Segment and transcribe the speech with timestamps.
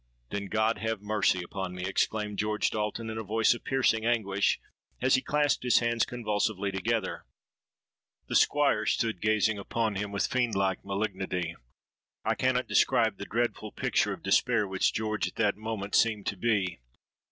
[0.31, 4.59] '—'Then God have mercy upon me!' exclaimed George Dalton, in a voice of piercing anguish,
[4.99, 7.27] as he clasped his hands convulsively together.
[8.27, 11.55] "The Squire stood gazing upon him with fiend like malignity.
[12.25, 16.35] I cannot describe the dreadful picture of despair which George at that moment seemed to
[16.35, 16.79] be.